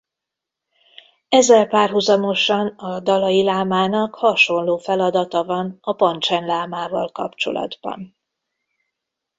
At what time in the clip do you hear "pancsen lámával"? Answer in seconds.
5.93-7.11